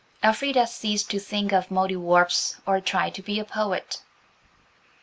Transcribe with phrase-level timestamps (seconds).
[0.23, 4.01] Elfrida ceased to think of Mouldiwarps or try to be a poet.